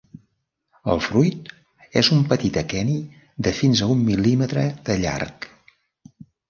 El 0.93 1.01
fruit 1.07 1.51
és 2.01 2.09
un 2.17 2.25
petit 2.33 2.59
aqueni 2.63 2.97
de 3.49 3.55
fins 3.61 3.85
a 3.89 3.93
un 3.99 4.05
mil·límetre 4.13 4.69
de 4.91 4.99
llarg. 5.07 5.51